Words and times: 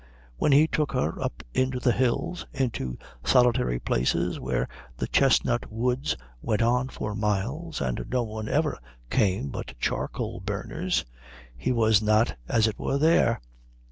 When 0.37 0.51
he 0.51 0.65
took 0.67 0.93
her 0.93 1.21
up 1.23 1.43
into 1.53 1.79
the 1.79 1.91
hills, 1.91 2.47
into 2.53 2.97
solitary 3.23 3.77
places 3.79 4.39
where 4.39 4.67
the 4.97 5.05
chestnut 5.05 5.71
woods 5.71 6.17
went 6.41 6.63
on 6.63 6.89
for 6.89 7.13
miles 7.13 7.81
and 7.81 8.03
no 8.09 8.23
one 8.23 8.49
ever 8.49 8.79
came 9.11 9.49
but 9.49 9.77
charcoal 9.77 10.39
burners, 10.39 11.05
he 11.55 11.71
was 11.71 12.01
not, 12.01 12.35
as 12.49 12.65
it 12.65 12.79
were, 12.79 12.97
there. 12.97 13.41